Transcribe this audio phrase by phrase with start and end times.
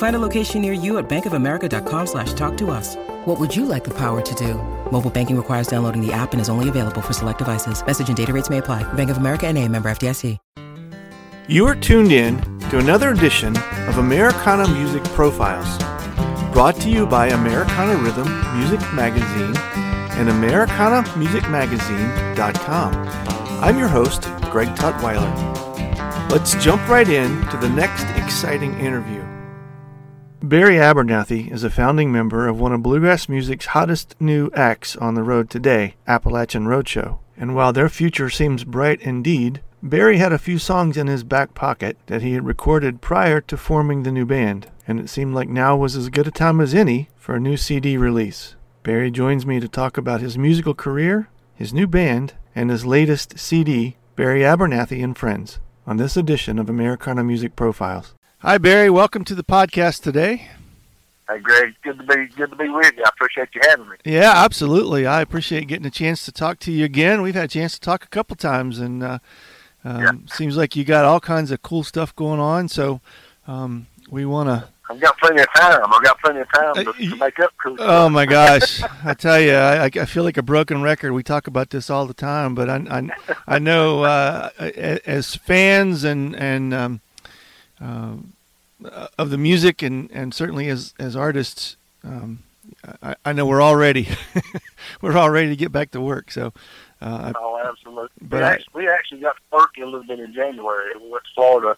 [0.00, 2.96] Find a location near you at bankofamerica.com slash talk to us.
[3.26, 4.54] What would you like the power to do?
[4.90, 7.84] Mobile banking requires downloading the app and is only available for select devices.
[7.84, 8.82] Message and data rates may apply.
[8.94, 10.38] Bank of America and a member FDIC.
[11.48, 12.40] You are tuned in
[12.70, 13.54] to another edition
[13.88, 15.76] of Americana Music Profiles,
[16.50, 18.26] brought to you by Americana Rhythm
[18.58, 19.54] Music Magazine
[20.16, 22.94] and AmericanaMusicMagazine.com.
[23.62, 25.30] I'm your host, Greg Tutwiler.
[26.30, 29.29] Let's jump right in to the next exciting interview.
[30.42, 35.14] Barry Abernathy is a founding member of one of bluegrass music's hottest new acts on
[35.14, 37.18] the road today, Appalachian Roadshow.
[37.36, 41.52] And while their future seems bright indeed, Barry had a few songs in his back
[41.52, 45.50] pocket that he had recorded prior to forming the new band, and it seemed like
[45.50, 48.56] now was as good a time as any for a new CD release.
[48.82, 53.38] Barry joins me to talk about his musical career, his new band, and his latest
[53.38, 58.14] CD, Barry Abernathy and Friends, on this edition of Americana Music Profiles.
[58.42, 58.88] Hi, Barry.
[58.88, 60.48] Welcome to the podcast today.
[61.28, 61.74] Hey, Greg.
[61.82, 63.02] Good to be good to be with you.
[63.04, 63.96] I appreciate you having me.
[64.02, 65.06] Yeah, absolutely.
[65.06, 67.20] I appreciate getting a chance to talk to you again.
[67.20, 69.18] We've had a chance to talk a couple times, and uh,
[69.84, 70.12] um, yeah.
[70.34, 72.68] seems like you got all kinds of cool stuff going on.
[72.68, 73.02] So
[73.46, 74.68] um, we want to.
[74.88, 75.92] I've got plenty of time.
[75.92, 77.76] I've got plenty of time to, to make up cool.
[77.78, 78.80] Oh my gosh!
[79.04, 81.12] I tell you, I, I feel like a broken record.
[81.12, 83.10] We talk about this all the time, but I I,
[83.46, 87.00] I know uh, as fans and and um,
[87.80, 88.16] uh,
[89.18, 92.40] of the music and, and certainly as as artists, um,
[93.02, 94.08] I, I, know we're all ready.
[95.00, 96.30] we're all ready to get back to work.
[96.30, 96.52] So.
[97.00, 98.10] Uh, oh, absolutely.
[98.20, 100.92] But we, I, actually, we actually got to work a little bit in January.
[101.00, 101.76] We went to Florida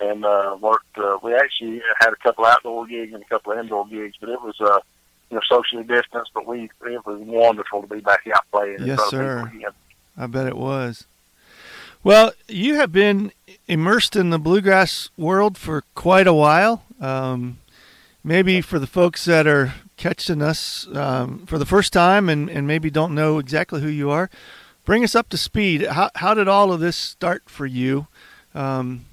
[0.00, 0.96] and uh, worked.
[0.96, 4.40] Uh, we actually had a couple outdoor gigs and a couple indoor gigs, but it
[4.40, 4.80] was uh,
[5.30, 6.30] you know socially distanced.
[6.34, 8.78] But we it was wonderful to be back out playing.
[8.80, 9.50] Yes, sir.
[10.16, 11.06] I bet it was.
[12.04, 13.30] Well, you have been
[13.68, 16.82] immersed in the bluegrass world for quite a while.
[17.00, 17.58] Um,
[18.24, 22.66] maybe for the folks that are catching us um, for the first time and, and
[22.66, 24.30] maybe don't know exactly who you are,
[24.84, 25.82] bring us up to speed.
[25.82, 28.08] How, how did all of this start for you
[28.52, 29.04] um,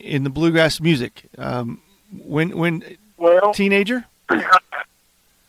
[0.00, 1.26] in the bluegrass music?
[1.38, 1.80] Um,
[2.24, 4.04] when when well, teenager?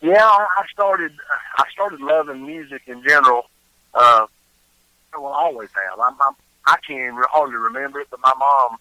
[0.02, 1.12] Yeah, I started
[1.56, 3.48] I started loving music in general.
[3.94, 4.26] Uh,
[5.24, 5.98] I always have.
[5.98, 6.34] I'm, I'm
[6.66, 8.78] I can't even hardly remember it, but my mom,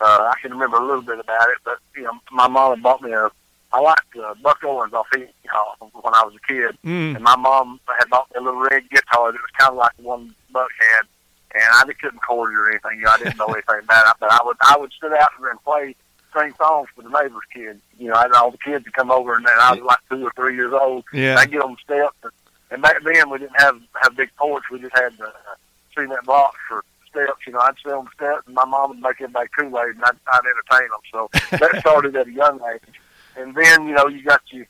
[0.00, 1.58] uh, I can remember a little bit about it.
[1.64, 3.30] But you know, my mom had bought me a.
[3.72, 7.14] I liked uh, Buck Owens off Hee Haw when I was a kid, mm.
[7.14, 9.96] and my mom had bought me a little red guitar that was kind of like
[9.96, 11.06] the one Buck had,
[11.54, 12.98] and I just couldn't chord it or anything.
[12.98, 15.30] You know, I didn't know anything about it, but I would I would sit out
[15.38, 15.94] there and play
[16.34, 17.80] sing songs for the neighbors' kids.
[17.96, 19.98] You know, I had all the kids would come over, and then I was like
[20.10, 21.04] two or three years old.
[21.12, 22.32] Yeah, I get on the steps, and,
[22.72, 24.64] and back then we didn't have have big porch.
[24.72, 25.54] We just had the uh,
[26.00, 27.46] cement blocks for steps.
[27.46, 30.04] You know, I'd sit on the steps, and my mom would make everybody Kool-Aid, and
[30.04, 31.00] I'd, I'd entertain them.
[31.12, 32.94] So that started at a young age.
[33.36, 34.66] And then, you know, you got your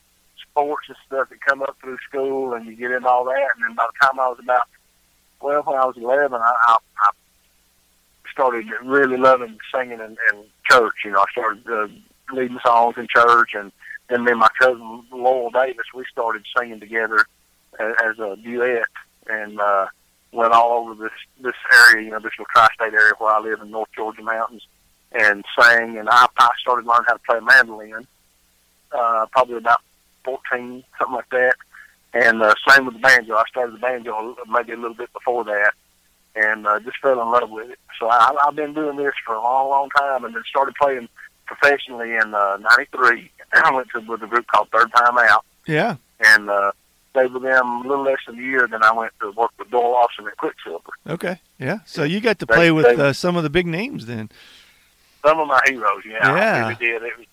[0.51, 3.49] sports and stuff that come up through school, and you get into all that.
[3.57, 4.67] And then by the time I was about,
[5.41, 7.11] well, when I was 11, I, I, I
[8.31, 10.95] started really loving singing in, in church.
[11.05, 11.89] You know, I started uh,
[12.35, 13.73] leading songs in church, and
[14.09, 17.25] then me and my cousin Laurel Davis, we started singing together
[17.79, 18.85] as, as a duet.
[19.27, 19.87] And, uh,
[20.33, 21.55] went all over this this
[21.91, 24.67] area, you know, this little tri-state area where I live in North Georgia mountains,
[25.13, 25.99] and sang.
[25.99, 28.07] And I, I started learning how to play mandolin,
[28.93, 29.81] uh, probably about
[30.25, 31.55] fourteen, something like that.
[32.13, 33.37] And uh, same with the banjo.
[33.37, 35.73] I started the banjo maybe a little bit before that,
[36.35, 37.79] and uh, just fell in love with it.
[38.01, 41.09] So I, I've been doing this for a long, long time, and then started playing
[41.47, 43.31] professionally in uh, '93.
[43.53, 45.97] I went to with a group called Third Time Out, Yeah.
[46.25, 46.73] and uh,
[47.11, 48.67] stayed with them a little less than a year.
[48.69, 50.91] Then I went to work with Doyle Lawson at Quicksilver.
[51.09, 51.41] Okay.
[51.59, 51.79] Yeah.
[51.87, 54.31] So you got to They- play with they- uh, some of the big names then.
[55.25, 56.61] Some of my heroes, yeah, Yeah.
[56.63, 57.03] Really did.
[57.03, 57.27] It was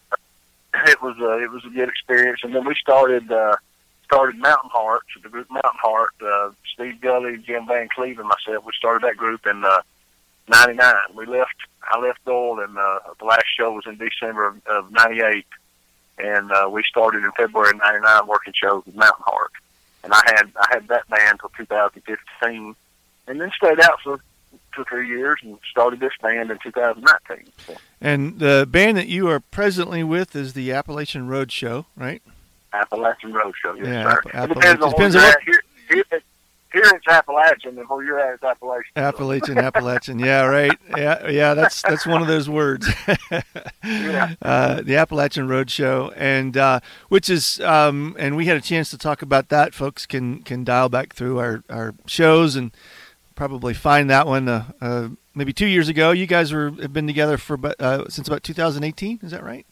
[0.89, 3.55] it was uh, it was a good experience, and then we started uh,
[4.03, 6.09] started Mountain Hearts, the group Mountain Heart.
[6.21, 8.65] Uh, Steve Gulley, Jim Van Cleve, and myself.
[8.65, 9.81] We started that group in uh,
[10.49, 10.93] '99.
[11.15, 11.55] We left.
[11.89, 15.45] I left Doyle, and uh, the last show was in December of, of '98,
[16.19, 19.51] and uh, we started in February '99 working shows with Mountain Heart.
[20.03, 22.75] And I had I had that band until 2015,
[23.27, 24.17] and then stayed out for
[24.75, 27.51] two or three years and started this band in 2019.
[27.65, 27.75] So.
[27.99, 32.21] And the band that you are presently with is the Appalachian Road Show, right?
[32.73, 33.73] Appalachian Road Show.
[33.73, 34.21] Yes, Yeah, sir.
[34.33, 36.21] App- it depends on Depends on what- Here, here,
[36.73, 38.91] here it's Appalachian, and where you're at, it's Appalachian.
[38.95, 40.19] Appalachian, Appalachian.
[40.19, 40.77] Yeah, right.
[40.95, 41.53] Yeah, yeah.
[41.53, 42.87] That's that's one of those words.
[43.83, 44.33] Yeah.
[44.41, 48.89] uh, the Appalachian Road Show, and uh, which is, um, and we had a chance
[48.89, 49.73] to talk about that.
[49.73, 52.71] Folks can can dial back through our our shows and
[53.35, 54.49] probably find that one.
[54.49, 58.09] Uh, uh, maybe two years ago, you guys were have been together for about, uh,
[58.09, 59.19] since about 2018.
[59.23, 59.65] Is that right?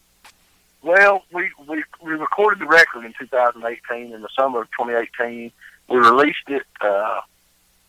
[0.81, 5.51] Well, we, we we recorded the record in 2018 in the summer of 2018.
[5.87, 7.21] We released it uh,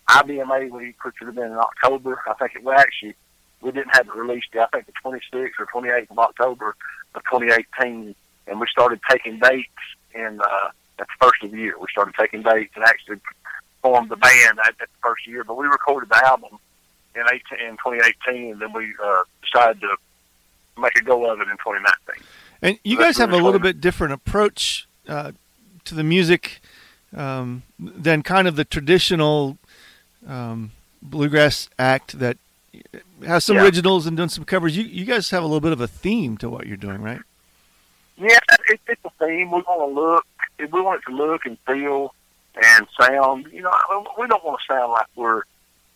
[0.09, 2.23] IBMA would have been in October.
[2.27, 3.15] I think it was actually
[3.61, 4.49] we didn't have it released.
[4.55, 4.69] yet.
[4.73, 6.77] I think the 26th or 28th of October
[7.15, 8.15] of 2018,
[8.47, 9.69] and we started taking dates
[10.15, 11.75] in uh, at the first of the year.
[11.79, 13.17] We started taking dates and actually
[13.83, 15.45] formed the band at, at the first year.
[15.45, 16.59] But we recorded the album
[17.15, 19.97] in 18 in 2018, and then we uh, decided to
[20.81, 22.25] make a go of it in 2019.
[22.63, 25.33] And you That's guys have a little bit different approach uh,
[25.85, 26.61] to the music
[27.17, 29.59] um, than kind of the traditional
[30.29, 30.73] um,
[31.03, 32.37] bluegrass act that
[33.27, 33.65] has some Yeah.
[33.65, 34.77] originals and doing some covers.
[34.77, 37.21] You you guys have a little bit of a theme to what you're doing, right?
[38.19, 39.51] Yeah, it, it's a theme.
[39.51, 40.27] We want to look.
[40.59, 42.15] We want it to look and feel
[42.63, 43.47] and sound.
[43.53, 43.73] You know,
[44.19, 45.43] we don't want to sound like we're,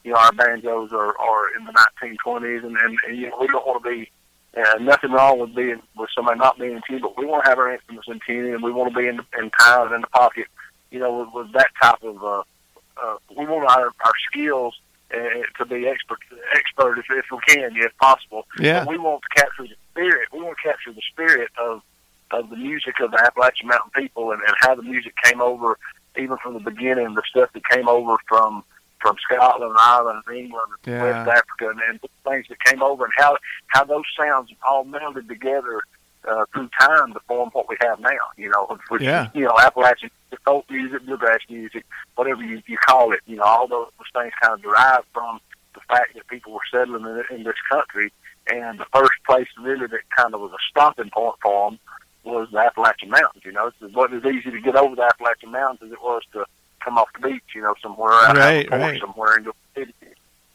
[0.05, 1.73] you know, our banjos are, are in the
[2.03, 4.11] 1920s, and, and, and you know, we don't want to be.
[4.57, 7.49] Uh, nothing wrong with being with somebody not being in tune, but we want to
[7.49, 10.01] have our instruments in tune, and we want to be in, in time and in
[10.01, 10.47] the pocket.
[10.91, 12.23] You know, with, with that type of.
[12.23, 12.43] Uh,
[13.03, 14.79] uh, we want our our skills
[15.15, 15.19] uh,
[15.59, 16.19] to be expert
[16.55, 18.47] expert if, if we can, if possible.
[18.59, 18.81] Yeah.
[18.85, 20.29] But we want to capture the spirit.
[20.33, 21.83] We want to capture the spirit of
[22.31, 25.79] of the music of the Appalachian Mountain people and, and how the music came over,
[26.17, 28.63] even from the beginning, the stuff that came over from
[29.01, 31.03] from Scotland, Ireland, England, Yeah.
[31.03, 33.37] West Africa, and, and things that came over, and how
[33.69, 35.83] how those sounds all melded together
[36.29, 38.11] uh, through time to form what we have now.
[38.37, 39.29] You know, which Yeah.
[39.35, 40.11] you know Appalachian
[40.45, 41.85] folk music, bluegrass music,
[42.17, 43.21] whatever you, you call it.
[43.27, 45.41] You know, all those things kind of derive from
[45.75, 48.13] the fact that people were settling in, in this country,
[48.51, 51.79] and the first place really that kind of was a stopping point for them
[52.25, 53.45] was the Appalachian Mountains.
[53.45, 56.23] You know, it wasn't as easy to get over the Appalachian Mountains as it was
[56.33, 56.45] to
[56.85, 57.43] come off the beach.
[57.55, 59.01] You know, somewhere out Right, out right.
[59.01, 59.95] somewhere in the city.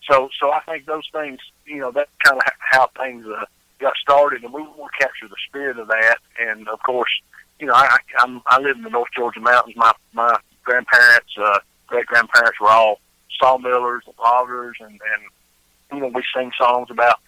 [0.10, 3.46] So, so I think those things, you know, that's kind of how things uh,
[3.80, 6.18] got started, and we want to capture the spirit of that.
[6.40, 7.10] And of course,
[7.60, 9.76] you know, I, I'm I live in the North Georgia mountains.
[9.76, 13.00] My my grandparents, uh, great grandparents were all
[13.42, 15.24] sawmillers and loggers, and and
[15.94, 17.20] you know, we sing songs about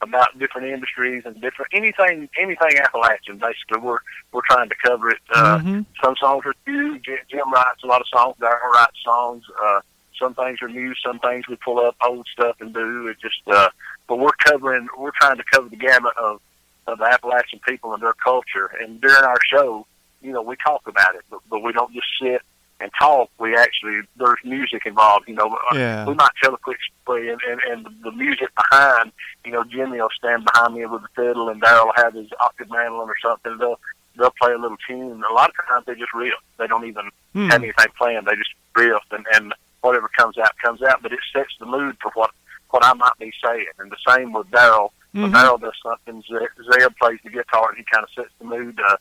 [0.00, 3.38] about different industries and different anything anything Appalachian.
[3.38, 3.98] Basically, we're
[4.32, 5.18] we're trying to cover it.
[5.34, 5.86] Uh, Mhm.
[6.02, 6.98] Some songs are new.
[7.00, 8.36] Jim, writes a lot of songs.
[8.40, 9.44] Darrell writes songs.
[9.62, 9.80] Uh,
[10.18, 10.94] some things are new.
[11.04, 13.06] Some things we pull up old stuff and do.
[13.08, 13.68] It just, uh,
[14.08, 14.88] but we're covering.
[14.98, 16.40] We're trying to cover the gamut of
[16.86, 18.70] of the Appalachian people and their culture.
[18.80, 19.86] And during our show,
[20.22, 22.40] you know, we talk about it, but, but we don't just sit
[22.80, 23.28] and talk.
[23.38, 25.28] We actually there's music involved.
[25.28, 26.06] You know, Uh, Yeah.
[26.06, 29.12] we might tell a quick story, and, and and the music behind.
[29.44, 32.28] You know, Jimmy will stand behind me with the fiddle, and Darrell will have his
[32.40, 33.56] octave mandolin or something.
[33.58, 33.78] They'll
[34.16, 35.22] they'll play a little tune.
[35.28, 36.34] A lot of times they just riff.
[36.58, 37.48] They don't even Hmm.
[37.50, 38.26] have anything planned.
[38.26, 41.02] They just riff, and and whatever comes out comes out.
[41.02, 42.30] But it sets the mood for what
[42.70, 43.66] what I might be saying.
[43.78, 44.92] And the same with Darrell.
[45.12, 45.34] When Mhm.
[45.34, 48.78] Darrell does something, Zeb plays the guitar, and he kind of sets the mood.
[48.78, 48.96] Uh,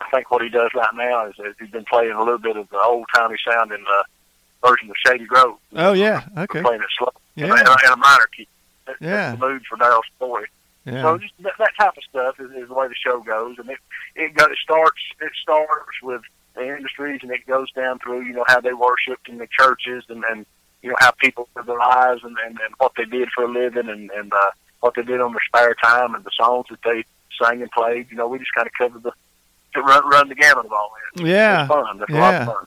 [0.00, 2.56] I think what he does right now is, is he's been playing a little bit
[2.56, 5.58] of the old timey sounding uh, version of Shady Grove.
[5.76, 6.22] Oh yeah.
[6.36, 6.62] Okay.
[6.62, 7.54] Playing it slow in, Yeah.
[7.54, 8.48] a, in a minor key.
[8.86, 9.10] That, Yeah.
[9.10, 10.46] That's the mood for Darrell's story.
[10.84, 13.70] So just that, that type of stuff is, is the way the show goes, and
[13.70, 13.78] it
[14.16, 16.22] it, go, it starts it starts with
[16.54, 20.02] the industries, and it goes down through you know how they worshipped in the churches,
[20.08, 20.44] and and
[20.82, 23.48] you know how people lived their lives, and and, and what they did for a
[23.50, 26.78] living, and and uh, what they did on their spare time, and the songs that
[26.84, 27.04] they
[27.40, 28.06] sang and played.
[28.10, 29.12] You know, we just kind of covered the
[29.74, 31.24] to run run the gamut of all that.
[31.26, 31.62] Yeah.
[31.62, 31.98] It's fun.
[31.98, 32.40] That's a lot Yeah.
[32.42, 32.66] of fun.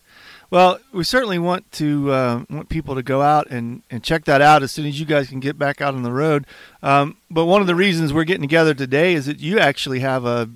[0.52, 4.42] Well, we certainly want to uh, want people to go out and, and check that
[4.42, 6.46] out as soon as you guys can get back out on the road.
[6.84, 10.24] Um, but one of the reasons we're getting together today is that you actually have
[10.24, 10.50] a,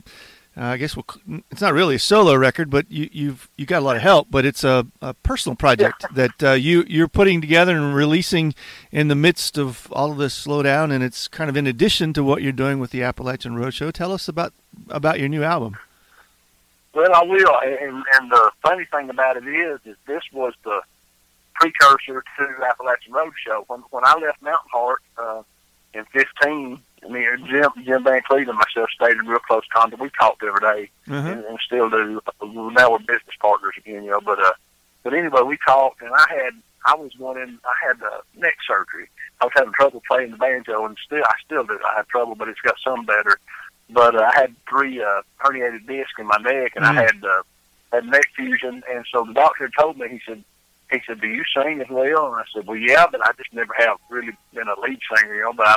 [0.60, 1.06] uh, I guess we'll,
[1.50, 4.28] it's not really a solo record, but you, you've you got a lot of help.
[4.30, 6.28] But it's a, a personal project yeah.
[6.28, 8.54] that uh, you you're putting together and releasing
[8.92, 12.24] in the midst of all of this slowdown, and it's kind of in addition to
[12.26, 13.94] what you're doing with the Appalachian Roadshow.
[13.94, 14.54] Tell us about
[14.90, 15.78] about your new album.
[16.94, 17.56] Well, I will.
[17.64, 20.82] And, and the funny thing about it is, is this was the
[21.54, 23.64] precursor to Appalachian Roadshow.
[23.68, 25.44] When when I left Mountain Heart uh,
[25.94, 30.02] in '15, I mean Jim Jim Van Cleve and myself stayed in real close contact.
[30.02, 31.28] We talked every day, mm-hmm.
[31.28, 32.22] and, and still do.
[32.42, 34.22] Now we're business partners again, you know.
[34.22, 34.54] But uh,
[35.04, 36.54] but anyway, we talked, and I had
[36.86, 37.60] I was going in.
[37.64, 39.10] I had uh, neck surgery.
[39.42, 41.80] I was having trouble playing the banjo, and still I still do.
[41.90, 43.40] I have trouble, but it's got some better
[43.90, 46.90] but uh, I had three uh, herniated discs in my neck, and mm.
[46.90, 47.44] I had uh,
[47.92, 48.84] had neck fusion.
[48.90, 50.44] And so the doctor told me, he said,
[50.92, 53.54] he said, "Do you sing as well?" And I said, "Well, yeah, but I just
[53.54, 55.54] never have really been a lead singer, you know.
[55.54, 55.76] But I,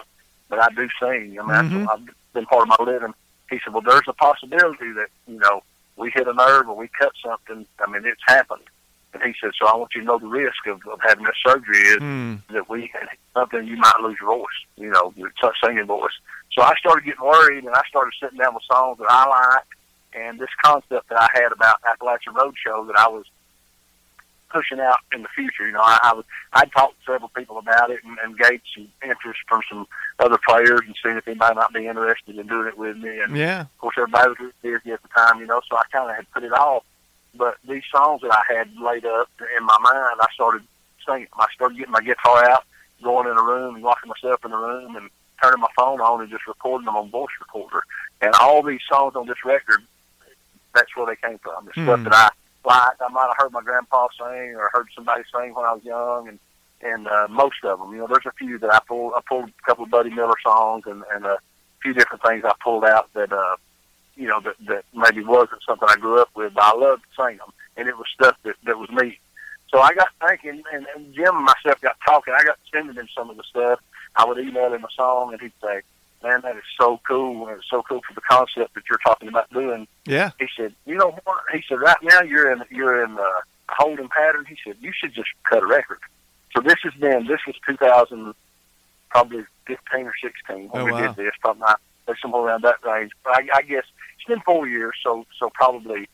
[0.48, 1.38] but I do sing.
[1.40, 1.88] I mean, mm-hmm.
[1.88, 3.14] I've been part of my living."
[3.50, 5.62] He said, "Well, there's a possibility that you know
[5.96, 7.66] we hit a nerve or we cut something.
[7.78, 8.62] I mean, it's happened."
[9.14, 11.36] And he said, "So I want you to know the risk of, of having this
[11.44, 12.40] surgery is mm.
[12.48, 12.90] that we
[13.34, 14.46] something you might lose your voice,
[14.76, 16.12] you know, your singing voice."
[16.52, 19.68] So I started getting worried, and I started sitting down with songs that I liked,
[20.14, 23.24] and this concept that I had about Appalachian Roadshow that I was
[24.52, 25.66] pushing out in the future.
[25.66, 28.68] You know, I, I was I talked to several people about it and, and gauged
[28.74, 29.86] some interest from some
[30.18, 33.20] other players and seeing if anybody might be interested in doing it with me.
[33.20, 36.10] And yeah, of course, everybody was busy at the time, you know, so I kind
[36.10, 36.84] of had put it off.
[37.34, 40.62] But these songs that I had laid up in my mind, I started
[41.06, 41.28] singing.
[41.38, 42.64] I started getting my guitar out,
[43.02, 45.08] going in a room, and locking myself in the room, and
[45.42, 47.84] turning my phone on and just recording them on voice recorder.
[48.20, 49.82] And all these songs on this record,
[50.74, 51.64] that's where they came from.
[51.64, 51.84] The mm.
[51.84, 52.30] stuff that I
[52.64, 55.84] liked, I might have heard my grandpa sing or heard somebody sing when I was
[55.84, 56.38] young, and
[56.80, 59.12] and uh, most of them, you know, there's a few that I pulled.
[59.16, 61.38] I pulled a couple of Buddy Miller songs and and a
[61.82, 63.56] few different things I pulled out that uh,
[64.16, 67.24] you know that that maybe wasn't something I grew up with, but I loved to
[67.24, 69.18] sing them, and it was stuff that that was me.
[69.72, 72.34] So I got thinking, and, and Jim and myself got talking.
[72.36, 73.80] I got sending him some of the stuff,
[74.16, 75.80] I would email him a song, and he'd say,
[76.22, 79.28] "Man, that is so cool, and it's so cool for the concept that you're talking
[79.28, 80.30] about doing." Yeah.
[80.38, 84.08] He said, "You know what?" He said, "Right now you're in you're in uh, holding
[84.08, 85.98] pattern." He said, "You should just cut a record."
[86.54, 88.34] So this has been this was 2000,
[89.10, 91.12] probably 15 or 16 when oh, we wow.
[91.12, 91.80] did this, probably not
[92.20, 93.12] somewhere around that range.
[93.24, 93.84] But I, I guess
[94.16, 96.08] it's been four years, so so probably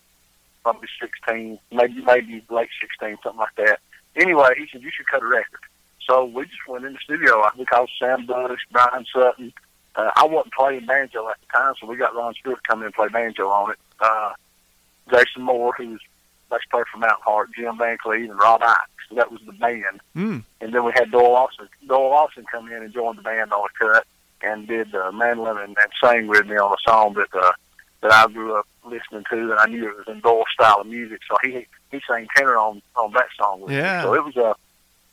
[0.62, 3.80] probably 16, maybe maybe late 16, something like that.
[4.16, 5.60] Anyway, he said you should cut a record.
[6.08, 7.44] So we just went in the studio.
[7.58, 9.52] We called Sam Bush, Bryan Sutton.
[9.98, 12.86] Uh, I wasn't playing banjo at the time, so we got Ron Stewart come in
[12.86, 13.78] and play banjo on it.
[14.00, 14.32] Uh,
[15.10, 16.00] Jason Moore, who's
[16.50, 18.76] bass player from Mountain Heart, Jim Van Cleve, and Rob Ickes.
[19.08, 20.00] So that was the band.
[20.14, 20.44] Mm.
[20.60, 21.68] And then we had Doyle Lawson.
[21.86, 24.06] Doyle Lawson come in and joined the band on a cut
[24.40, 27.52] and did uh, mandolin and, and sang with me on a song that uh,
[28.02, 30.86] that I grew up listening to, and I knew it was in Doyle's style of
[30.86, 31.20] music.
[31.28, 33.98] So he he sang tenor on on that song with yeah.
[33.98, 34.02] me.
[34.04, 34.54] So it was a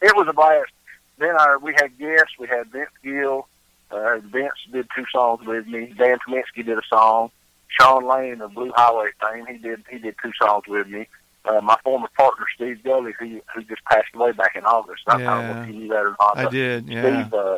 [0.05, 0.71] it was a blast
[1.17, 2.33] then our we had guests.
[2.37, 3.47] We had Vince Gill.
[4.15, 5.93] Uh, Vince did two songs with me.
[5.97, 7.31] Dan Tyminski did a song.
[7.67, 11.07] Shawn Lane of Blue Highway fame, he did he did two songs with me.
[11.43, 15.03] Uh, my former partner Steve Gulley, who who just passed away back in August.
[15.07, 15.25] I yeah.
[15.25, 16.37] don't know if you knew that or not.
[16.37, 16.87] I did.
[16.87, 17.01] Yeah.
[17.01, 17.57] Steve, uh,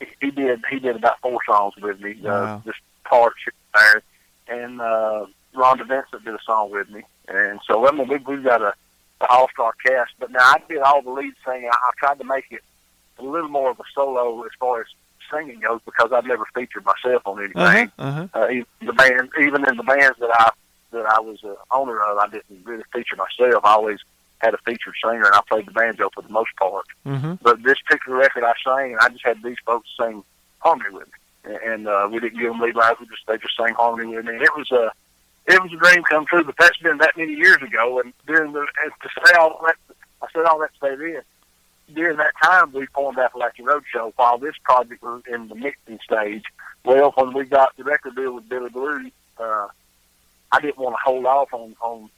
[0.00, 2.16] he, he did he did about four songs with me.
[2.20, 2.62] Uh, wow.
[2.64, 3.36] Just parts
[3.74, 4.02] there,
[4.48, 7.02] and uh, Rhonda Vincent did a song with me.
[7.28, 8.74] And so I mean, we we've got a,
[9.20, 10.12] a all star cast.
[10.18, 11.70] But now I did all the lead singing.
[11.70, 12.62] I, I tried to make it
[13.18, 14.86] a little more of a solo as far as
[15.34, 17.62] singing goes because I've never featured myself on anything.
[17.62, 18.28] Uh-huh, uh-huh.
[18.34, 20.50] Uh, even the band, even in the bands that I
[20.92, 23.64] that I was uh, owner of, I didn't really feature myself.
[23.64, 23.98] I always
[24.38, 26.86] had a featured singer, and I played the banjo for the most part.
[27.06, 27.34] Mm-hmm.
[27.42, 30.22] But this particular record, I sang, and I just had these folks sing
[30.58, 32.98] harmony with me, and uh, we didn't give them lead lines.
[33.00, 34.92] We just they just sang harmony with me, and it was a
[35.46, 36.44] it was a dream come true.
[36.44, 39.76] But that's been that many years ago, and during the and to say all that,
[40.22, 41.24] I said all that to say this
[41.94, 46.44] during that time, we formed Appalachian Roadshow while this project was in the mixing stage.
[46.84, 49.68] Well, when we got the record deal with Billy Blue, uh,
[50.52, 52.10] I didn't want to hold off on, on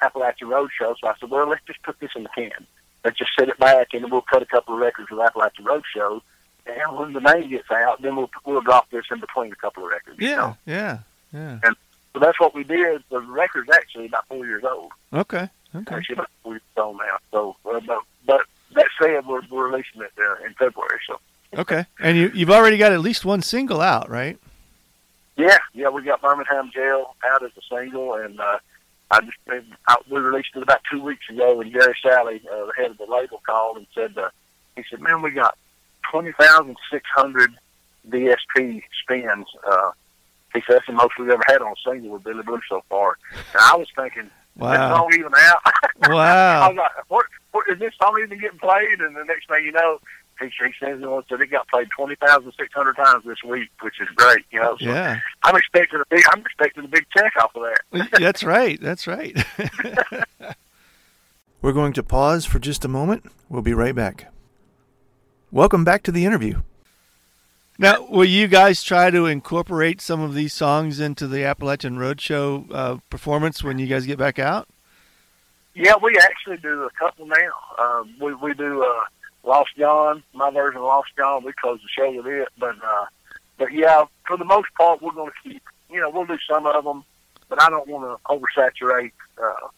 [0.00, 2.66] Appalachian Roadshow, so I said, well, let's just put this in the can.
[3.04, 6.20] Let's just set it back, and we'll cut a couple of records with Appalachian Roadshow.
[6.66, 9.84] And when the name gets out, then we'll we'll drop this in between a couple
[9.84, 10.18] of records.
[10.20, 10.56] Yeah, you know?
[10.66, 10.98] yeah,
[11.32, 11.58] yeah.
[11.64, 11.76] And
[12.12, 13.02] so that's what we did.
[13.10, 14.92] The record's actually about four years old.
[15.12, 15.94] Okay, okay.
[15.94, 17.18] Actually about four years old now.
[17.32, 18.40] So, uh, but, but
[18.74, 21.00] that said, we're, we're releasing it there in February.
[21.06, 21.20] So
[21.56, 24.38] okay, and you you've already got at least one single out, right?
[25.36, 28.58] Yeah, yeah, we got Birmingham Jail out as a single, and uh,
[29.10, 29.38] I just
[29.88, 32.98] I, we released it about two weeks ago, and Gary Sally, uh, the head of
[32.98, 34.28] the label, called and said, uh,
[34.76, 35.56] he said, "Man, we got
[36.10, 37.50] twenty thousand six hundred
[38.08, 39.92] DSP spins." Uh,
[40.54, 42.82] he said that's the most we've ever had on a single with Billy Blue so
[42.88, 43.16] far.
[43.32, 44.70] And I was thinking, Wow.
[44.72, 45.58] this song even out?
[46.02, 46.68] I Wow.
[46.68, 49.00] was like, what, what, is this song even getting played?
[49.00, 49.98] And the next thing you know,
[50.40, 53.24] he, he says oh, you know, that it got played twenty thousand six hundred times
[53.24, 54.44] this week, which is great.
[54.50, 55.20] You know, so Yeah.
[55.44, 58.10] I'm expecting a big, I'm expecting a big check off of that.
[58.20, 58.80] That's right.
[58.80, 59.36] That's right.
[61.62, 63.30] We're going to pause for just a moment.
[63.48, 64.32] We'll be right back.
[65.52, 66.62] Welcome back to the interview.
[67.78, 72.66] Now, will you guys try to incorporate some of these songs into the Appalachian Roadshow
[72.72, 74.68] uh, performance when you guys get back out?
[75.74, 77.36] Yeah, we actually do a couple now.
[77.78, 79.04] Um, we we do uh,
[79.42, 81.44] Lost John, my version of Lost John.
[81.44, 83.06] We close the show with it, but uh,
[83.56, 85.62] but yeah, for the most part, we're going to keep.
[85.90, 87.04] You know, we'll do some of them,
[87.48, 89.12] but I don't want to oversaturate.
[89.42, 89.68] Uh,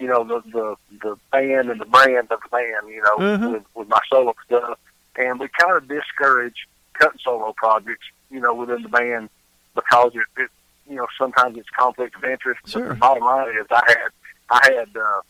[0.00, 2.88] you know, the the the band and the brand of the band.
[2.88, 3.52] You know, Mhm.
[3.52, 4.80] with with my solo stuff,
[5.14, 6.66] and we kind of discourage
[7.00, 8.06] cutting solo projects.
[8.30, 9.28] You know, within the band
[9.74, 10.50] because it, it
[10.88, 12.60] you know sometimes it's conflict of interest.
[12.64, 12.88] But Sure.
[12.90, 14.08] the bottom line is, I had
[14.50, 15.20] I had uh,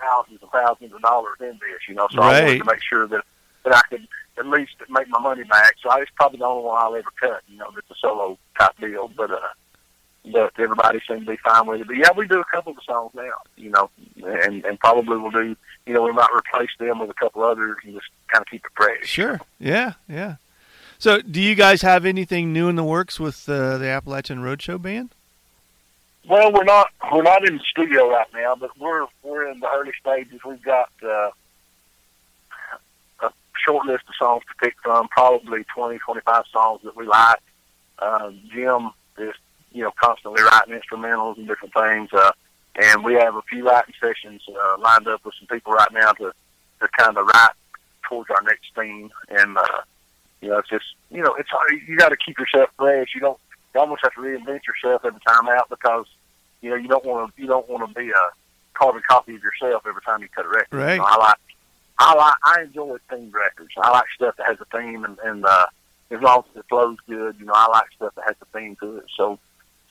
[0.00, 3.06] thousands and thousands of dollars in this, you know, so I wanted to make sure
[3.06, 3.24] that
[3.64, 4.06] that I could
[4.38, 5.74] at least make my money back.
[5.82, 8.38] So I, it's probably the only one I'll ever cut, you know, that's a solo
[8.58, 9.08] type deal.
[9.16, 9.38] But uh,
[10.32, 11.86] but everybody seemed to be fine with it.
[11.86, 13.88] But yeah, we do a couple of songs now, you know,
[14.24, 15.56] and and probably we'll do,
[15.86, 18.64] you know, we might replace them with a couple others and just kind of keep
[18.64, 19.06] it fresh.
[19.06, 19.40] Sure.
[19.60, 19.92] Yeah.
[20.08, 20.36] Yeah.
[21.00, 24.82] So, do you guys have anything new in the works with uh, the Appalachian Roadshow
[24.82, 25.10] band?
[26.28, 29.68] Well, we're not we're not in the studio right now, but we're we're in the
[29.68, 30.40] early stages.
[30.44, 31.30] We've got uh,
[33.20, 33.30] a
[33.64, 37.38] short list of songs to pick from, probably 20, 25 songs that we like.
[38.00, 39.34] Uh, Jim is
[39.70, 42.32] you know constantly writing instrumentals and different things, uh,
[42.74, 46.10] and we have a few writing sessions uh, lined up with some people right now
[46.10, 46.32] to
[46.80, 47.54] to kind of write
[48.02, 49.10] towards our next theme.
[49.28, 49.82] And uh,
[50.40, 51.72] you know, it's just you know, it's hard.
[51.86, 53.08] You got to keep yourself fresh.
[53.14, 53.38] You don't
[53.74, 56.06] you almost have to reinvent yourself every time out because
[56.60, 58.30] you know you don't want to you don't want to be a
[58.74, 60.76] carbon copy of yourself every time you cut a record.
[60.76, 60.92] Right.
[60.92, 61.38] You know, I like
[61.98, 63.70] I like I enjoy themed records.
[63.76, 65.66] I like stuff that has a theme and, and uh,
[66.10, 68.76] as long as it flows good, you know, I like stuff that has a theme
[68.76, 69.04] to it.
[69.16, 69.38] So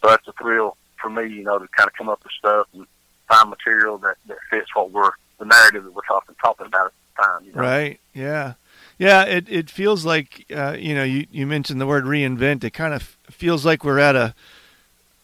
[0.02, 2.68] so that's a thrill for me, you know, to kind of come up with stuff
[2.74, 2.88] and
[3.28, 6.94] find material that, that fits what we're the narrative that we're talking talking about at
[7.16, 7.46] the time.
[7.46, 7.62] You know?
[7.62, 8.00] Right.
[8.14, 8.54] Yeah.
[8.98, 9.24] Yeah.
[9.24, 12.64] It it feels like uh, you know you you mentioned the word reinvent.
[12.64, 14.34] It kind of feels like we're at a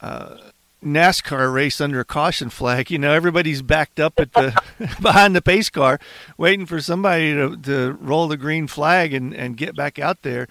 [0.01, 0.37] uh,
[0.83, 2.91] NASCAR race under a caution flag.
[2.91, 4.53] You know, everybody's backed up at the
[5.01, 5.99] behind the pace car,
[6.37, 10.47] waiting for somebody to to roll the green flag and and get back out there.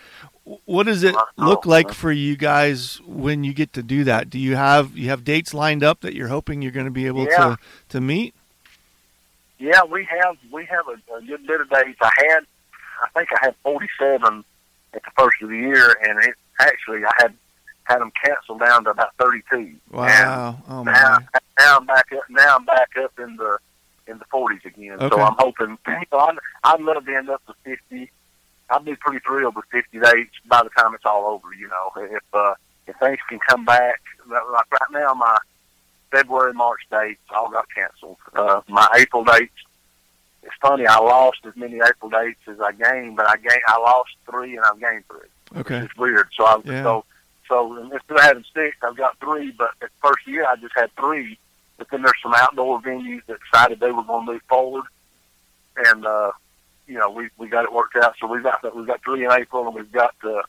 [0.65, 4.29] What does it look like for you guys when you get to do that?
[4.29, 7.07] Do you have you have dates lined up that you're hoping you're going to be
[7.07, 7.37] able Yeah.
[7.37, 7.59] to
[7.91, 8.35] to meet?
[9.61, 11.99] Yeah, we have we have a, a good bit of dates.
[12.01, 12.41] I had,
[13.03, 14.45] I think I had 47
[14.95, 17.35] at the first of the year, and it actually I had
[17.85, 19.75] had them canceled down to about 32.
[19.91, 20.57] Wow.
[20.69, 20.93] Oh And my.
[20.93, 21.19] now,
[21.59, 22.23] now I'm back up.
[22.31, 23.59] Now I'm back up in the
[24.07, 24.93] in the 40s again.
[25.01, 25.09] Okay.
[25.15, 25.79] So I'm hoping.
[25.89, 28.11] You know, I'd, I'd love to end up to 50.
[28.71, 31.53] I'd be pretty thrilled with 50 dates by the time it's all over.
[31.55, 32.55] You know, if uh,
[32.87, 35.37] if things can come back, like right now my
[36.11, 38.17] February, March dates all got canceled.
[38.35, 39.53] Uh, my April dates.
[40.43, 40.87] It's funny.
[40.87, 43.63] I lost as many April dates as I gained, but I gained.
[43.69, 45.61] I lost three, and I've gained three.
[45.61, 45.79] Okay.
[45.79, 46.29] It's weird.
[46.37, 46.83] So I Yeah.
[46.83, 47.05] so
[47.49, 49.53] so instead of having six, I've got three.
[49.53, 51.39] But at the first year, I just had three.
[51.79, 54.85] But then there's some outdoor venues that decided they were going to move forward,
[55.77, 56.33] and uh,
[56.87, 58.15] you know we we got it worked out.
[58.21, 60.43] So we've got we've got three in April, and we've got uh,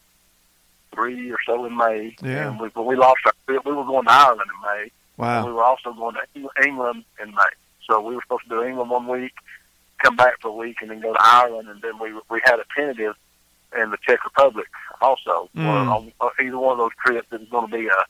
[0.94, 2.16] three or so in May.
[2.22, 2.50] Yeah.
[2.50, 3.34] And we, but we lost our.
[3.48, 4.92] We were going to Ireland in May.
[5.38, 7.52] And we were also going to England in May.
[7.88, 9.34] So we were supposed to do England one week,
[10.04, 11.70] come back for a week, and then go to Ireland.
[11.70, 13.16] And then we we had a tentative
[13.82, 14.68] in the Czech Republic
[15.02, 15.50] also.
[15.56, 15.66] Mm.
[15.66, 18.06] Or on either one of those trips, was going to be a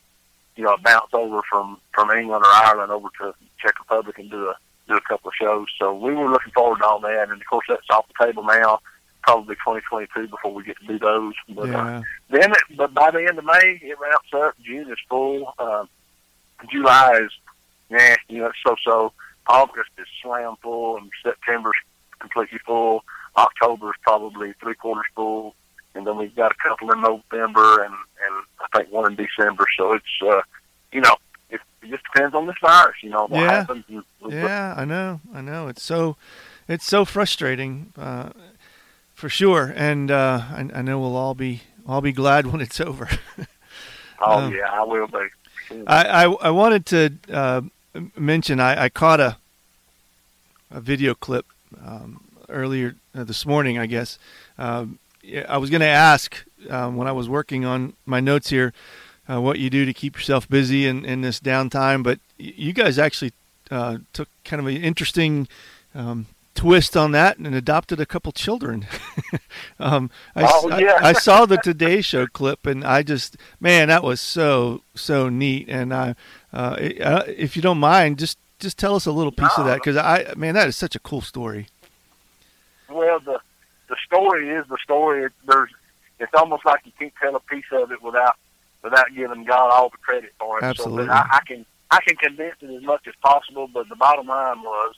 [0.56, 4.30] you know a bounce over from from England or Ireland over to Czech Republic and
[4.30, 4.56] do a
[4.88, 5.68] do a couple of shows.
[5.80, 8.44] So we were looking forward to all that, and of course that's off the table
[8.44, 8.80] now.
[9.22, 11.34] Probably 2022 before we get to do those.
[11.48, 14.54] But uh, then, it, but by the end of May, it ramps up.
[14.62, 15.54] June is full.
[15.58, 15.86] Uh,
[16.70, 17.32] July is,
[17.90, 19.14] yeah, you know, so-so.
[19.48, 21.76] August is slam full, and September's
[22.20, 23.04] completely full.
[23.38, 25.56] October is probably three quarters full,
[25.96, 27.94] and then we've got a couple in November and
[28.26, 29.66] and I think one in December.
[29.78, 30.42] So it's, uh,
[30.94, 31.18] you know,
[31.50, 32.96] it, it just depends on this virus.
[33.02, 33.52] You know what Yeah.
[33.52, 33.84] happens.
[33.90, 35.68] And, Yeah, I know, I know.
[35.68, 36.16] It's so,
[36.70, 38.30] it's so frustrating, uh,
[39.14, 39.74] for sure.
[39.76, 43.10] And uh, I, I know we'll all be all be glad when it's over.
[44.22, 45.18] Oh Um, yeah, I will be.
[45.88, 47.62] I, I I wanted to uh,
[48.16, 49.38] mention I, I caught a
[50.74, 51.46] a video clip
[51.86, 54.18] um, earlier uh, this morning, I guess.
[54.58, 55.00] Um,
[55.48, 58.74] I was going to ask um, when I was working on my notes here
[59.30, 63.00] uh, what you do to keep yourself busy in, in this downtime, but you guys
[63.00, 63.32] actually
[63.72, 65.48] uh, took kind of an interesting
[65.96, 66.26] um,
[66.56, 68.86] twist on that and adopted a couple children.
[69.80, 71.00] um, I, oh, yeah.
[71.02, 75.30] I, I, saw the Today Show clip and I just, man, that was so so
[75.30, 75.70] neat.
[75.70, 76.16] And I,
[76.54, 79.64] uh, uh if you don't mind, just just tell us a little piece no.
[79.64, 81.68] of that because I, man, that is such a cool story.
[82.90, 83.40] Well, the
[83.90, 85.26] the story is the story.
[85.26, 85.70] It, There's,
[86.20, 88.36] it's almost like you can't tell a piece of it without
[88.82, 90.64] without giving God all the credit for it.
[90.64, 91.08] Absolutely.
[91.08, 94.28] So, I, I can I can condense it as much as possible, but the bottom
[94.28, 94.96] line was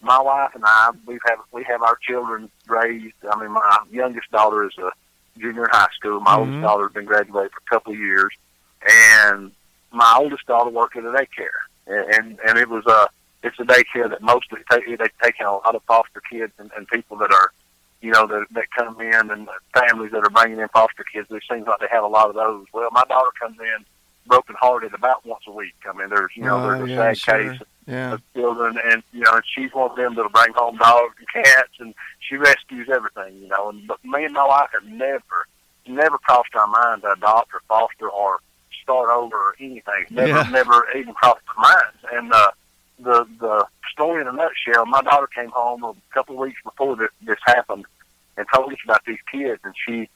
[0.00, 3.14] my wife and I, we've have we have our children raised.
[3.30, 4.90] I mean, my youngest daughter is a
[5.38, 6.20] junior in high school.
[6.20, 6.40] My mm-hmm.
[6.40, 8.32] oldest daughter's been graduated for a couple of years,
[8.88, 9.52] and
[9.94, 13.08] my oldest daughter worked at a daycare, and and, and it was a
[13.42, 16.70] it's a daycare that mostly take they take in a lot of foster kids and,
[16.76, 17.52] and people that are,
[18.00, 21.28] you know, that that come in and families that are bringing in foster kids.
[21.30, 22.66] It seems like they have a lot of those.
[22.72, 23.84] Well, my daughter comes in
[24.26, 25.74] broken hearted about once a week.
[25.86, 27.52] I mean, there's you know, oh, there's a yeah, sad sure.
[27.52, 28.12] case yeah.
[28.14, 31.44] of children, and you know, and she's one of them that'll bring home dogs and
[31.44, 33.70] cats, and she rescues everything, you know.
[33.70, 35.46] And but me and my wife have never,
[35.86, 38.38] never crossed our mind to adopt or foster or
[38.84, 40.04] start over or anything.
[40.10, 40.48] Never, Yeah.
[40.50, 41.98] never even crossed our minds.
[42.12, 42.50] And uh,
[43.00, 46.94] the the story in a nutshell, my daughter came home a couple of weeks before
[46.96, 47.84] this, this happened,
[48.36, 50.08] and told us about these kids, and she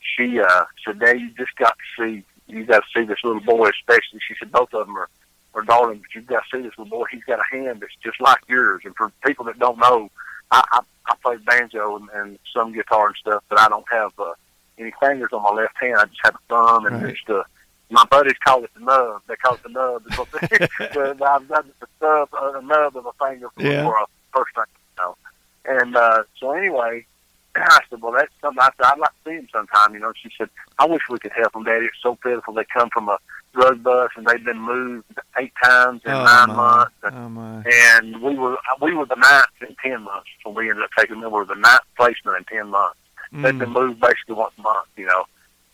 [0.00, 3.42] she uh, said, "Dad, you just got to see." You got to see this little
[3.42, 4.20] boy, especially.
[4.26, 5.10] She said both of them are
[5.52, 7.04] or darling, but you've got to see this little boy.
[7.10, 8.80] He's got a hand that's just like yours.
[8.86, 10.08] And for people that don't know,
[10.50, 14.12] I, I, I play banjo and, and some guitar and stuff, but I don't have
[14.18, 14.32] uh,
[14.78, 15.96] any fingers on my left hand.
[15.98, 17.14] I just have a thumb and Right.
[17.14, 17.42] just uh,
[17.90, 19.22] my buddies call it the nub.
[19.28, 20.02] They call it the nub.
[20.06, 20.58] It's what they-
[20.94, 23.84] but I've got the nub, uh, nub of a finger for, Yeah.
[23.84, 24.64] for a first thing,
[24.98, 25.16] you know.
[25.64, 27.06] And uh, so anyway,
[27.56, 28.60] I said, well, that's something.
[28.60, 30.12] I said, I'd like to see him sometime, you know.
[30.20, 30.48] She said,
[30.78, 31.86] I wish we could help them, Daddy.
[31.86, 32.54] It's so pitiful.
[32.54, 33.18] They come from a
[33.54, 35.06] drug bus and they've been moved
[35.38, 36.54] eight times in oh, nine my.
[36.54, 36.94] months.
[37.02, 37.62] And, Oh my.
[37.66, 40.28] and we were we were the ninth in ten months.
[40.44, 41.32] So we ended up taking them.
[41.32, 42.98] We were the ninth placement in ten months.
[43.32, 43.80] They've been Mm.
[43.88, 45.24] moved basically once a month, you know.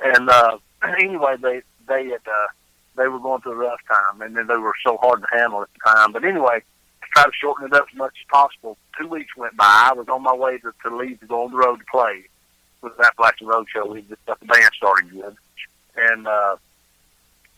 [0.00, 0.58] And uh,
[0.98, 2.46] anyway, they they had uh,
[2.96, 5.62] they were going through a rough time, and then they were so hard to handle
[5.62, 6.12] at the time.
[6.12, 9.56] But anyway, to try to shorten it up as much as possible, two weeks went
[9.56, 9.88] by.
[9.90, 12.24] I was on my way to, to leave to go on the road to play
[12.82, 13.86] with that Appalachian Road Show.
[13.86, 15.36] We just got the band started good,
[15.96, 16.56] and uh,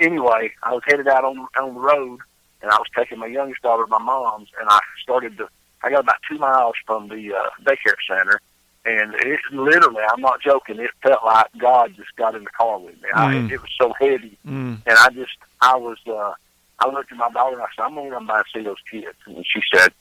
[0.01, 2.21] anyway, I was headed out on on the road,
[2.63, 5.49] and I was taking my youngest daughter my mom's, and I started to.
[5.83, 8.41] I got about two miles from the uh, daycare center,
[8.87, 10.79] and it literally, I'm not joking.
[10.79, 13.09] It felt like God just got in the car with me.
[13.15, 13.51] I, Mm.
[13.51, 14.81] it was so heavy, Mm.
[14.87, 16.33] and I just, I was, uh,
[16.79, 18.77] I looked at my daughter and I said, "I'm gonna run by and see those
[18.91, 19.93] kids," and she said.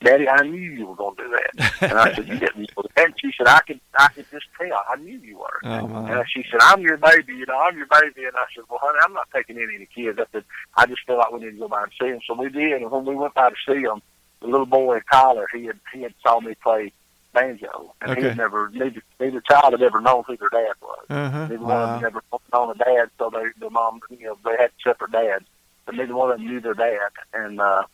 [0.00, 1.90] Daddy, I knew you were going to do that.
[1.90, 2.70] And I said, you didn't.
[2.76, 4.80] know that." And she said, I could, I could just tell.
[4.88, 5.58] I knew you were.
[5.64, 6.08] Oh my.
[6.20, 8.22] And she said, I'm your baby, you know, I'm your baby.
[8.24, 10.16] And I said, well, honey, I'm not taking any of the kids.
[10.20, 10.44] I said,
[10.76, 12.20] I just feel like we need to go by and see them.
[12.28, 12.80] So we did.
[12.80, 14.00] And when we went by to see them,
[14.40, 16.92] the little boy, Tyler, he had, he had saw me play
[17.40, 17.94] banjo.
[18.00, 18.28] And he Okay.
[18.28, 21.06] had never, neither, neither child had ever known who their dad was.
[21.10, 21.46] Uh-huh.
[21.48, 22.22] Neither one of them ever
[22.52, 25.44] known a dad, so they, their mom, you know, they had separate dads.
[25.86, 27.10] But neither one of them knew their dad.
[27.32, 27.84] And, uh,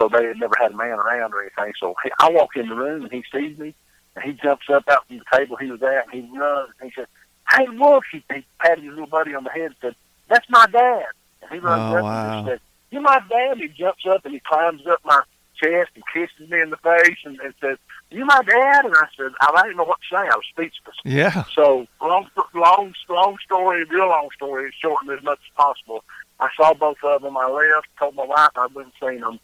[0.00, 1.72] so they had never had a man around or anything.
[1.80, 3.74] So he, I walk in the room and he sees me
[4.14, 6.90] and he jumps up out from the table he was at and he runs and
[6.90, 7.08] he said,
[7.50, 9.94] Hey look he, he patted his little buddy on the head and said,
[10.28, 11.06] That's my dad
[11.42, 12.38] and he runs Oh, up wow.
[12.38, 12.60] and said,
[12.92, 15.20] "You're my dad he jumps up and he climbs up my
[15.60, 17.78] chest and kisses me in the face and, and says,
[18.10, 20.96] You my dad and I said, I didn't know what to say, I was speechless.
[21.04, 21.44] Yeah.
[21.54, 26.04] So long, long, long story, real long story, shortened as much as possible.
[26.40, 27.36] I saw both of them.
[27.36, 29.40] I left, told my wife I wouldn't seen them.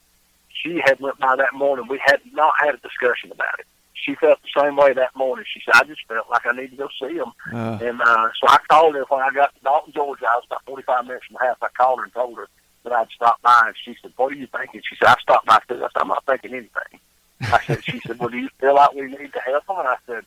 [0.49, 1.87] She had went by that morning.
[1.89, 3.67] We had not had a discussion about it.
[3.95, 5.45] She felt the same way that morning.
[5.53, 7.33] She said, I just felt like I need to go see them.
[7.53, 10.27] Uh, And uh, so I called her when I got to Dalton, Georgia.
[10.31, 11.57] I was about 45 minutes from the house.
[11.63, 12.49] I called her and told her
[12.85, 13.65] that I'd stop by.
[13.67, 14.83] And she said, what are you thinking?
[14.89, 17.01] She said, I stopped by said, I'm not thinking anything.
[17.41, 19.79] I said, she said, well, do you feel like we need to help them?
[19.79, 20.25] And I said,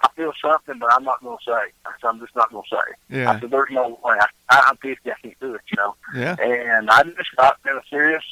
[0.00, 1.72] I feel something, but I'm not going to say.
[1.86, 3.16] I said, I'm just not going to say.
[3.26, 4.16] I said, there's no way.
[4.20, 5.10] I, I, I'm 50.
[5.10, 5.94] I can't do it, you know.
[6.14, 6.36] Yeah.
[6.40, 8.22] And I just got in a serious,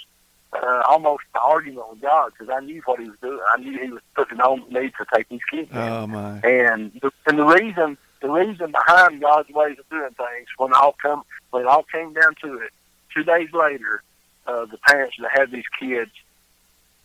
[0.52, 3.40] uh, almost argument with God because I knew what he was doing.
[3.52, 5.78] I knew he was putting on me to take these kids in.
[5.78, 6.40] Oh my.
[6.40, 10.96] And the, and the reason the reason behind God's ways of doing things when all
[11.00, 12.72] come when it all came down to it,
[13.16, 14.02] two days later,
[14.46, 16.10] uh, the parents that had these kids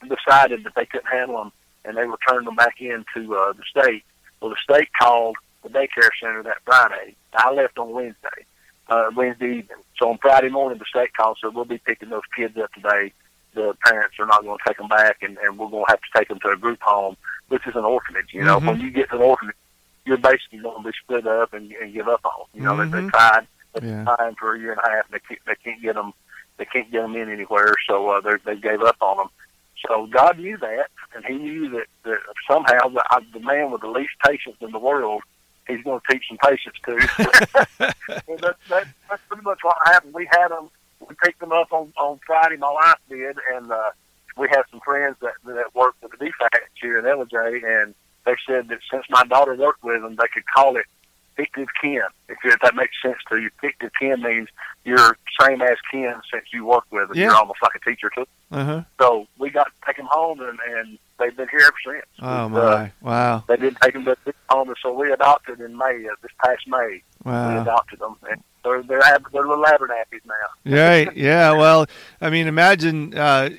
[0.07, 1.51] decided that they couldn't handle them
[1.85, 4.03] and they returned them back into uh, the state.
[4.39, 7.15] Well, the state called the daycare center that Friday.
[7.33, 8.45] I left on Wednesday,
[8.89, 9.77] uh, Wednesday evening.
[9.97, 13.13] So on Friday morning, the state called said we'll be picking those kids up today
[13.53, 15.99] the parents are not going to take them back, and, and we're going to have
[15.99, 17.17] to take them to a group home,
[17.49, 18.27] which is an orphanage.
[18.31, 18.65] You know, Mhm.
[18.67, 19.57] when you get to an orphanage,
[20.05, 22.45] you're basically going to be split up and, and give up on.
[22.53, 23.09] You know, they, they Mhm.
[23.11, 24.03] tried, they've Yeah.
[24.03, 26.13] been trying for a year and a half, and they can't, they can't get them,
[26.57, 29.29] they can't get them in anywhere, so uh, they they gave up on them.
[29.87, 33.81] So God knew that, and He knew that, that somehow the, uh, the man with
[33.81, 35.21] the least patience in the world,
[35.67, 36.93] He's going to teach some patience to.
[37.79, 40.13] well, that, that, that's pretty much what happened.
[40.13, 40.69] We had them,
[41.07, 42.57] we picked them up on on Friday.
[42.57, 43.91] My wife did, and uh,
[44.37, 48.35] we have some friends that that work with the DFCS here in LJ, and they
[48.47, 50.85] said that since my daughter worked with them, they could call it
[51.35, 52.01] fictive kin.
[52.29, 54.49] If, if that makes sense to you, fictive kin means
[54.83, 57.17] you're same as kin since you work with them.
[57.17, 57.25] Yeah.
[57.25, 58.25] You're almost like a teacher too.
[58.51, 58.83] Uh huh.
[58.99, 62.05] So we got to take them home, and, and they've been here ever since.
[62.21, 62.91] Oh uh, my!
[63.01, 63.43] Wow!
[63.47, 64.05] they didn't take them
[64.49, 67.01] home, and so we adopted in May, uh, this past May.
[67.23, 70.33] We adopted them, and they're they're, they're little Abernathy's now.
[70.65, 71.15] Right?
[71.15, 71.53] Yeah.
[71.53, 71.87] Well,
[72.19, 73.49] I mean, imagine uh,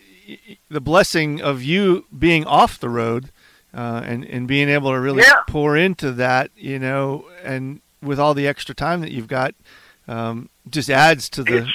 [0.68, 3.30] the blessing of you being off the road
[3.74, 5.42] uh, and and being able to really Yeah.
[5.48, 6.50] pour into that.
[6.56, 9.54] You know, and with all the extra time that you've got,
[10.08, 11.70] um, just adds to the It's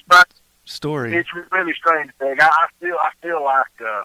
[0.66, 1.16] story.
[1.16, 2.36] it's really strange thing.
[2.40, 4.04] I, I feel I feel like uh,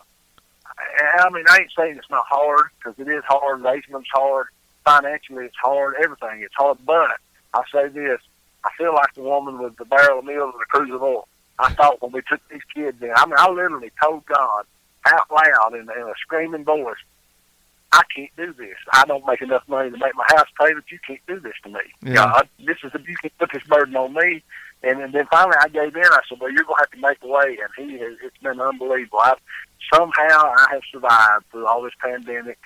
[0.66, 3.62] I I mean I ain't saying it's not hard because it is hard.
[3.62, 4.46] Raising's hard.
[4.84, 5.94] Financially, it's hard.
[6.02, 6.78] Everything it's hard.
[6.84, 7.10] But
[7.54, 8.20] I say this:
[8.64, 11.28] I feel like the woman with the barrel of meal and the cruse of oil.
[11.58, 14.64] I thought when we took these kids in, I mean, I literally told God
[15.06, 16.96] out loud in, in a screaming voice,
[17.92, 18.76] I can't do this.
[18.92, 20.84] I don't make enough money to make my house payment.
[20.90, 21.80] You can't do this to me.
[22.02, 22.14] Yeah.
[22.14, 24.42] God, this is you can put this burden on me.
[24.82, 26.02] And, and then finally I gave in.
[26.02, 27.58] I said, well, you're going to have to make a way.
[27.62, 29.20] And he has, it's been unbelievable.
[29.22, 29.38] I've,
[29.92, 32.58] somehow I have survived through all this pandemic.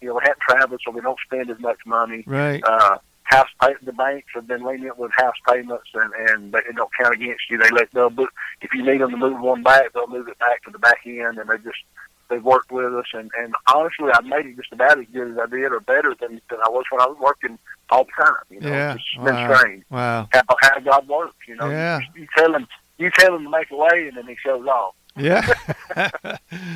[0.00, 2.22] You know, we haven't traveled, so we don't spend as much money.
[2.26, 2.62] Right.
[2.64, 6.90] Uh, house pay- the banks have been lenient with house payments, and and they don't
[6.98, 7.58] count against you.
[7.58, 8.30] They let they'll book
[8.62, 11.00] if you need them to move one back, they'll move it back to the back
[11.04, 11.82] end, and they just
[12.28, 13.06] they've worked with us.
[13.14, 16.14] And and honestly, I've made it just about as good as I did, or better
[16.20, 17.58] than than I was when I was working
[17.90, 18.34] all the time.
[18.50, 18.94] You know, Yeah.
[18.94, 19.24] it's Wow.
[19.24, 20.28] been strange Wow.
[20.32, 21.36] how, how God works.
[21.46, 22.00] You know, Yeah.
[22.14, 22.66] you, you tell him
[22.98, 24.94] you tell him to make a way, and then he shows off.
[25.16, 25.46] Yeah.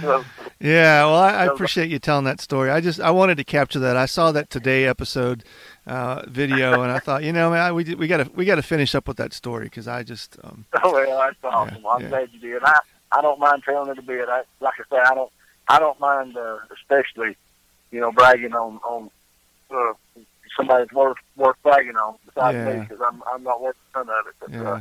[0.00, 0.24] So,
[0.60, 2.70] Yeah, well, I, I appreciate you telling that story.
[2.70, 3.96] I just I wanted to capture that.
[3.96, 5.44] I saw that today episode
[5.86, 8.56] uh, video, and I thought, you know, man, I- we we got to we got
[8.56, 11.84] to finish up with that story because I just um, Oh well, that's awesome.
[11.86, 12.08] I'm yeah.
[12.08, 12.62] glad you did.
[12.64, 12.78] I
[13.12, 14.28] I don't mind telling it a bit.
[14.28, 15.30] I, like I say, I don't
[15.68, 17.36] I don't mind, uh, especially
[17.90, 19.10] you know bragging on on
[19.70, 19.92] uh,
[20.56, 22.74] somebody that's worth worth bragging on besides Yeah.
[22.74, 24.34] me because I'm I'm not worth a ton of it.
[24.40, 24.80] But, yeah, uh,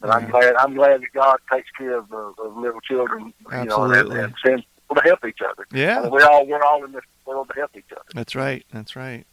[0.00, 3.32] but I'm glad I'm glad that God takes care of, uh, of little children.
[3.44, 4.20] You know, and, Absolutely.
[4.20, 5.66] and sends people to help each other.
[5.72, 6.02] yeah.
[6.02, 8.02] And we're all we're all in this world to help each other.
[8.14, 8.64] That's right.
[8.72, 9.26] That's right.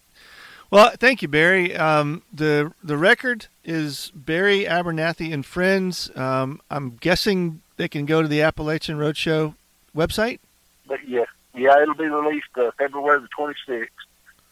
[0.71, 1.75] Well, thank you, Barry.
[1.75, 6.09] Um, the the record is Barry Abernathy and Friends.
[6.15, 9.55] Um, I'm guessing they can go to the Appalachian Roadshow
[9.95, 10.39] website.
[10.87, 13.87] But yeah, yeah, it'll be released uh, February the 26th,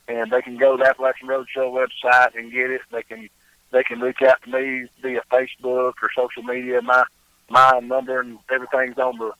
[0.07, 2.81] and they can go to the Appalachian Roadshow website and get it.
[2.91, 3.29] They can
[3.71, 6.81] they can reach out to me via Facebook or social media.
[6.81, 7.03] My
[7.49, 9.31] my number and everything's on the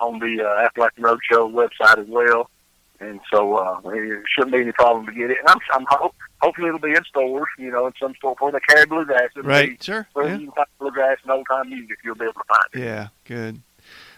[0.00, 2.50] on the uh, Appalachian Roadshow website as well.
[2.98, 5.36] And so uh, it shouldn't be any problem to get it.
[5.40, 8.52] And I'm I'm hope, hopefully it'll be in stores, you know, in some store where
[8.52, 9.28] they carry bluegrass.
[9.36, 9.78] It'll Right.
[9.78, 10.08] Be, Sure.
[10.14, 10.36] where Yeah.
[10.36, 12.78] you can find bluegrass and old time music, you'll be able to find it.
[12.80, 13.08] Yeah.
[13.24, 13.60] Good.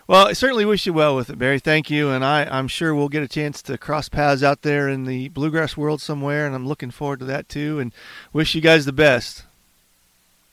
[0.08, 1.58] Well, I certainly wish you well with it, Barry.
[1.58, 4.88] Thank you, and I, I'm sure we'll get a chance to cross paths out there
[4.88, 7.78] in the bluegrass world somewhere, and I'm looking forward to that too.
[7.78, 7.92] And
[8.32, 9.44] wish you guys the best.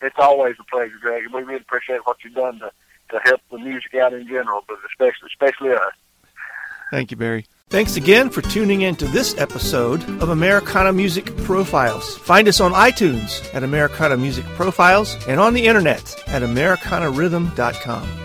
[0.01, 1.23] it's always a pleasure, Greg.
[1.33, 2.69] We really appreciate what you've done to,
[3.11, 5.93] to help the music out in general, but especially especially us.
[6.91, 7.45] Thank you, Barry.
[7.69, 12.17] Thanks again for tuning in to this episode of Americana Music Profiles.
[12.17, 18.24] Find us on iTunes at Americana Music Profiles and on the internet at AmericanaRhythm.com.